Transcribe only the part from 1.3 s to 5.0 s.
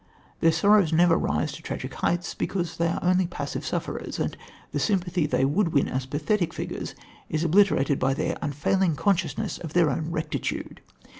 to tragic heights, because they are only passive sufferers, and the